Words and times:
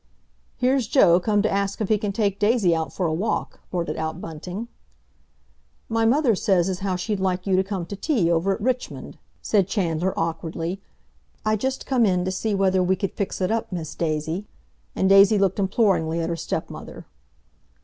"Here's 0.57 0.87
Joe 0.87 1.19
come 1.19 1.43
to 1.43 1.51
ask 1.51 1.79
if 1.79 1.87
he 1.89 1.99
can 1.99 2.11
take 2.11 2.39
Daisy 2.39 2.75
out 2.75 2.91
for 2.91 3.05
a 3.05 3.13
walk," 3.13 3.59
blurted 3.69 3.97
out 3.97 4.19
Bunting. 4.19 4.67
"My 5.89 6.05
mother 6.05 6.33
says 6.33 6.69
as 6.69 6.79
how 6.79 6.95
she'd 6.95 7.19
like 7.19 7.45
you 7.45 7.55
to 7.55 7.63
come 7.63 7.85
to 7.85 7.95
tea, 7.95 8.31
over 8.31 8.51
at 8.55 8.61
Richmond," 8.61 9.19
said 9.43 9.67
Chandler 9.67 10.17
awkwardly, 10.17 10.81
"I 11.45 11.55
just 11.55 11.85
come 11.85 12.03
in 12.03 12.25
to 12.25 12.31
see 12.31 12.55
whether 12.55 12.81
we 12.81 12.95
could 12.95 13.13
fix 13.13 13.41
it 13.41 13.51
up, 13.51 13.71
Miss 13.71 13.93
Daisy." 13.93 14.47
And 14.95 15.07
Daisy 15.07 15.37
looked 15.37 15.59
imploringly 15.59 16.19
at 16.19 16.29
her 16.29 16.35
stepmother. 16.35 17.05